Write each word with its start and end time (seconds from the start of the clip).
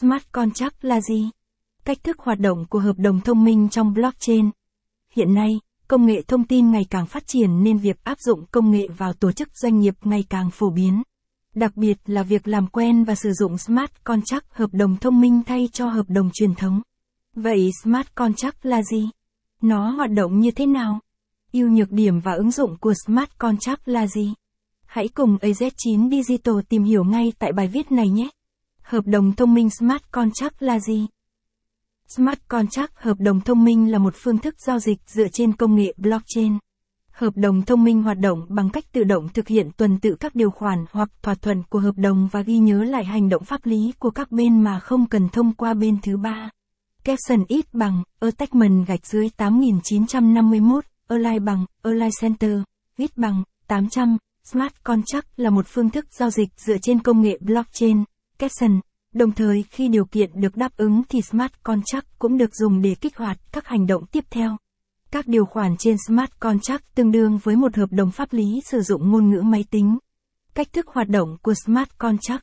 Smart 0.00 0.32
contract 0.32 0.84
là 0.84 1.00
gì? 1.00 1.30
Cách 1.84 1.98
thức 2.04 2.18
hoạt 2.18 2.40
động 2.40 2.64
của 2.70 2.78
hợp 2.78 2.98
đồng 2.98 3.20
thông 3.20 3.44
minh 3.44 3.68
trong 3.68 3.94
blockchain. 3.94 4.50
Hiện 5.12 5.34
nay, 5.34 5.60
công 5.88 6.06
nghệ 6.06 6.22
thông 6.28 6.44
tin 6.44 6.70
ngày 6.70 6.82
càng 6.90 7.06
phát 7.06 7.22
triển 7.26 7.62
nên 7.62 7.78
việc 7.78 8.04
áp 8.04 8.20
dụng 8.20 8.44
công 8.50 8.70
nghệ 8.70 8.88
vào 8.96 9.12
tổ 9.12 9.32
chức 9.32 9.48
doanh 9.56 9.80
nghiệp 9.80 9.94
ngày 10.04 10.24
càng 10.28 10.50
phổ 10.50 10.70
biến. 10.70 11.02
Đặc 11.54 11.76
biệt 11.76 11.98
là 12.06 12.22
việc 12.22 12.48
làm 12.48 12.66
quen 12.66 13.04
và 13.04 13.14
sử 13.14 13.32
dụng 13.32 13.58
smart 13.58 13.90
contract 14.04 14.46
hợp 14.50 14.70
đồng 14.72 14.96
thông 14.96 15.20
minh 15.20 15.42
thay 15.46 15.68
cho 15.72 15.88
hợp 15.88 16.06
đồng 16.08 16.30
truyền 16.32 16.54
thống. 16.54 16.82
Vậy 17.34 17.70
smart 17.82 18.06
contract 18.14 18.66
là 18.66 18.82
gì? 18.82 19.10
Nó 19.62 19.90
hoạt 19.90 20.10
động 20.10 20.40
như 20.40 20.50
thế 20.50 20.66
nào? 20.66 21.00
ưu 21.52 21.68
nhược 21.70 21.92
điểm 21.92 22.20
và 22.20 22.32
ứng 22.32 22.50
dụng 22.50 22.76
của 22.80 22.94
smart 23.06 23.30
contract 23.38 23.88
là 23.88 24.06
gì? 24.06 24.34
Hãy 24.86 25.08
cùng 25.08 25.36
AZ9 25.36 26.10
Digital 26.10 26.54
tìm 26.68 26.82
hiểu 26.82 27.04
ngay 27.04 27.32
tại 27.38 27.52
bài 27.52 27.68
viết 27.68 27.92
này 27.92 28.08
nhé. 28.08 28.28
Hợp 28.88 29.06
đồng 29.06 29.32
thông 29.32 29.54
minh 29.54 29.70
Smart 29.70 30.02
Contract 30.10 30.62
là 30.62 30.80
gì? 30.80 31.06
Smart 32.08 32.38
Contract 32.48 32.92
hợp 32.96 33.20
đồng 33.20 33.40
thông 33.40 33.64
minh 33.64 33.90
là 33.90 33.98
một 33.98 34.14
phương 34.16 34.38
thức 34.38 34.54
giao 34.66 34.78
dịch 34.78 34.98
dựa 35.06 35.28
trên 35.32 35.52
công 35.52 35.74
nghệ 35.74 35.94
blockchain. 35.96 36.58
Hợp 37.10 37.36
đồng 37.36 37.62
thông 37.62 37.84
minh 37.84 38.02
hoạt 38.02 38.18
động 38.18 38.46
bằng 38.48 38.70
cách 38.70 38.84
tự 38.92 39.04
động 39.04 39.28
thực 39.34 39.48
hiện 39.48 39.70
tuần 39.76 39.98
tự 40.00 40.16
các 40.20 40.34
điều 40.34 40.50
khoản 40.50 40.84
hoặc 40.90 41.08
thỏa 41.22 41.34
thuận 41.34 41.62
của 41.62 41.78
hợp 41.78 41.94
đồng 41.96 42.28
và 42.32 42.42
ghi 42.42 42.58
nhớ 42.58 42.84
lại 42.84 43.04
hành 43.04 43.28
động 43.28 43.44
pháp 43.44 43.66
lý 43.66 43.92
của 43.98 44.10
các 44.10 44.30
bên 44.30 44.62
mà 44.62 44.80
không 44.80 45.06
cần 45.06 45.28
thông 45.28 45.54
qua 45.54 45.74
bên 45.74 45.98
thứ 46.02 46.16
ba. 46.16 46.50
Capson 47.04 47.44
ít 47.48 47.74
bằng, 47.74 48.02
attachment 48.20 48.86
gạch 48.86 49.06
dưới 49.06 49.28
8951, 49.36 50.84
align 51.08 51.44
bằng, 51.44 51.66
align 51.82 52.10
center, 52.20 52.60
ít 52.96 53.16
bằng, 53.16 53.42
800, 53.66 54.16
Smart 54.44 54.72
Contract 54.84 55.28
là 55.36 55.50
một 55.50 55.66
phương 55.68 55.90
thức 55.90 56.06
giao 56.18 56.30
dịch 56.30 56.48
dựa 56.56 56.76
trên 56.82 57.02
công 57.02 57.22
nghệ 57.22 57.38
blockchain, 57.40 58.04
caption. 58.38 58.80
Đồng 59.14 59.32
thời 59.32 59.64
khi 59.70 59.88
điều 59.88 60.04
kiện 60.04 60.40
được 60.40 60.56
đáp 60.56 60.76
ứng 60.76 61.02
thì 61.08 61.22
Smart 61.22 61.52
Contract 61.62 62.18
cũng 62.18 62.38
được 62.38 62.54
dùng 62.54 62.82
để 62.82 62.94
kích 63.00 63.16
hoạt 63.16 63.38
các 63.52 63.66
hành 63.66 63.86
động 63.86 64.06
tiếp 64.06 64.24
theo. 64.30 64.56
Các 65.10 65.26
điều 65.26 65.44
khoản 65.44 65.76
trên 65.78 65.96
Smart 66.06 66.30
Contract 66.40 66.94
tương 66.94 67.10
đương 67.10 67.38
với 67.42 67.56
một 67.56 67.76
hợp 67.76 67.92
đồng 67.92 68.10
pháp 68.10 68.32
lý 68.32 68.60
sử 68.64 68.80
dụng 68.80 69.10
ngôn 69.10 69.30
ngữ 69.30 69.42
máy 69.42 69.64
tính. 69.70 69.98
Cách 70.54 70.72
thức 70.72 70.86
hoạt 70.88 71.08
động 71.08 71.36
của 71.42 71.54
Smart 71.64 71.88
Contract. 71.98 72.42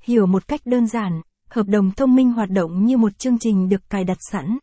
Hiểu 0.00 0.26
một 0.26 0.48
cách 0.48 0.60
đơn 0.64 0.86
giản, 0.86 1.20
hợp 1.48 1.66
đồng 1.66 1.90
thông 1.90 2.14
minh 2.14 2.32
hoạt 2.32 2.50
động 2.50 2.84
như 2.84 2.96
một 2.96 3.18
chương 3.18 3.38
trình 3.38 3.68
được 3.68 3.90
cài 3.90 4.04
đặt 4.04 4.18
sẵn. 4.30 4.58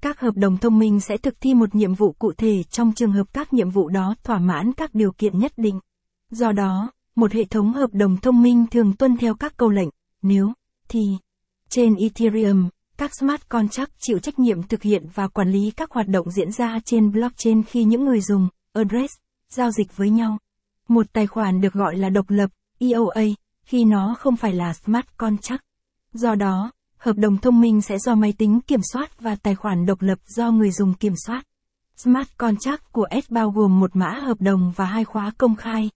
Các 0.00 0.20
hợp 0.20 0.36
đồng 0.36 0.56
thông 0.58 0.78
minh 0.78 1.00
sẽ 1.00 1.16
thực 1.16 1.40
thi 1.40 1.54
một 1.54 1.74
nhiệm 1.74 1.94
vụ 1.94 2.12
cụ 2.12 2.32
thể 2.36 2.62
trong 2.62 2.92
trường 2.92 3.12
hợp 3.12 3.32
các 3.32 3.52
nhiệm 3.52 3.70
vụ 3.70 3.88
đó 3.88 4.14
thỏa 4.22 4.38
mãn 4.38 4.72
các 4.72 4.94
điều 4.94 5.12
kiện 5.12 5.38
nhất 5.38 5.52
định. 5.56 5.80
Do 6.30 6.52
đó, 6.52 6.90
một 7.16 7.32
hệ 7.32 7.44
thống 7.44 7.72
hợp 7.72 7.90
đồng 7.92 8.16
thông 8.16 8.42
minh 8.42 8.66
thường 8.70 8.92
tuân 8.96 9.16
theo 9.16 9.34
các 9.34 9.56
câu 9.56 9.68
lệnh, 9.68 9.88
nếu, 10.22 10.52
thì. 10.88 11.00
Trên 11.68 11.94
Ethereum, 11.94 12.68
các 12.96 13.10
smart 13.14 13.48
contract 13.48 13.92
chịu 13.98 14.18
trách 14.18 14.38
nhiệm 14.38 14.62
thực 14.62 14.82
hiện 14.82 15.06
và 15.14 15.28
quản 15.28 15.50
lý 15.50 15.70
các 15.70 15.90
hoạt 15.90 16.08
động 16.08 16.30
diễn 16.30 16.52
ra 16.52 16.78
trên 16.84 17.12
blockchain 17.12 17.62
khi 17.62 17.84
những 17.84 18.04
người 18.04 18.20
dùng, 18.20 18.48
address, 18.72 19.14
giao 19.48 19.70
dịch 19.70 19.96
với 19.96 20.10
nhau. 20.10 20.38
Một 20.88 21.06
tài 21.12 21.26
khoản 21.26 21.60
được 21.60 21.72
gọi 21.72 21.96
là 21.96 22.08
độc 22.08 22.30
lập, 22.30 22.50
EOA, 22.78 23.24
khi 23.62 23.84
nó 23.84 24.14
không 24.18 24.36
phải 24.36 24.52
là 24.52 24.72
smart 24.72 25.06
contract. 25.16 25.62
Do 26.12 26.34
đó, 26.34 26.72
hợp 26.96 27.16
đồng 27.16 27.38
thông 27.38 27.60
minh 27.60 27.80
sẽ 27.80 27.98
do 27.98 28.14
máy 28.14 28.32
tính 28.38 28.60
kiểm 28.60 28.80
soát 28.92 29.20
và 29.20 29.36
tài 29.36 29.54
khoản 29.54 29.86
độc 29.86 30.02
lập 30.02 30.18
do 30.26 30.50
người 30.50 30.70
dùng 30.70 30.94
kiểm 30.94 31.14
soát. 31.26 31.46
Smart 31.96 32.28
contract 32.38 32.92
của 32.92 33.06
S 33.24 33.30
bao 33.30 33.50
gồm 33.50 33.80
một 33.80 33.96
mã 33.96 34.10
hợp 34.22 34.40
đồng 34.40 34.72
và 34.76 34.84
hai 34.84 35.04
khóa 35.04 35.30
công 35.38 35.56
khai. 35.56 35.90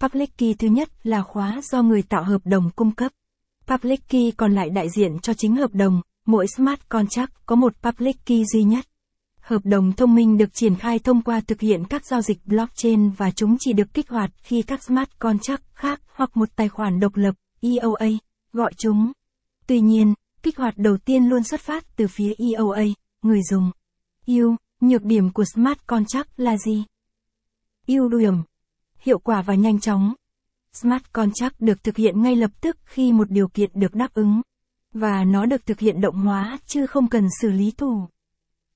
Public 0.00 0.38
key 0.38 0.54
thứ 0.54 0.68
nhất 0.68 0.88
là 1.06 1.22
khóa 1.22 1.60
do 1.72 1.82
người 1.82 2.02
tạo 2.02 2.24
hợp 2.24 2.40
đồng 2.44 2.70
cung 2.76 2.92
cấp. 2.92 3.12
Public 3.68 4.08
key 4.08 4.32
còn 4.36 4.52
lại 4.52 4.70
đại 4.70 4.88
diện 4.96 5.18
cho 5.18 5.34
chính 5.34 5.56
hợp 5.56 5.70
đồng, 5.74 6.00
mỗi 6.26 6.46
smart 6.56 6.80
contract 6.88 7.32
có 7.46 7.56
một 7.56 7.72
public 7.82 8.16
key 8.26 8.44
duy 8.44 8.62
nhất. 8.62 8.84
Hợp 9.40 9.60
đồng 9.64 9.92
thông 9.92 10.14
minh 10.14 10.38
được 10.38 10.54
triển 10.54 10.76
khai 10.76 10.98
thông 10.98 11.22
qua 11.22 11.40
thực 11.40 11.60
hiện 11.60 11.84
các 11.84 12.06
giao 12.06 12.22
dịch 12.22 12.38
blockchain 12.46 13.10
và 13.10 13.30
chúng 13.30 13.56
chỉ 13.60 13.72
được 13.72 13.94
kích 13.94 14.08
hoạt 14.10 14.30
khi 14.42 14.62
các 14.62 14.82
smart 14.82 15.08
contract 15.18 15.62
khác 15.74 16.00
hoặc 16.14 16.36
một 16.36 16.48
tài 16.56 16.68
khoản 16.68 17.00
độc 17.00 17.16
lập, 17.16 17.34
EOA, 17.60 18.08
gọi 18.52 18.72
chúng. 18.78 19.12
Tuy 19.66 19.80
nhiên, 19.80 20.14
kích 20.42 20.58
hoạt 20.58 20.74
đầu 20.76 20.96
tiên 20.96 21.24
luôn 21.24 21.44
xuất 21.44 21.60
phát 21.60 21.96
từ 21.96 22.06
phía 22.10 22.32
EOA, 22.38 22.84
người 23.22 23.40
dùng. 23.50 23.70
Ưu, 24.26 24.56
nhược 24.80 25.04
điểm 25.04 25.32
của 25.32 25.44
smart 25.54 25.78
contract 25.86 26.30
là 26.36 26.56
gì? 26.56 26.84
Ưu 27.86 28.08
điểm 28.08 28.34
hiệu 28.98 29.18
quả 29.18 29.42
và 29.42 29.54
nhanh 29.54 29.80
chóng. 29.80 30.14
Smart 30.72 31.02
Contract 31.12 31.60
được 31.60 31.84
thực 31.84 31.96
hiện 31.96 32.22
ngay 32.22 32.36
lập 32.36 32.50
tức 32.60 32.76
khi 32.84 33.12
một 33.12 33.30
điều 33.30 33.48
kiện 33.48 33.70
được 33.74 33.94
đáp 33.94 34.14
ứng. 34.14 34.40
Và 34.94 35.24
nó 35.24 35.46
được 35.46 35.66
thực 35.66 35.78
hiện 35.78 36.00
động 36.00 36.16
hóa 36.16 36.58
chứ 36.66 36.86
không 36.86 37.08
cần 37.08 37.26
xử 37.40 37.50
lý 37.50 37.70
thủ. 37.70 38.08